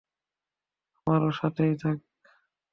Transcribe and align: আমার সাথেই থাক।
আমার 1.07 1.23
সাথেই 1.31 1.73
থাক। 1.81 1.97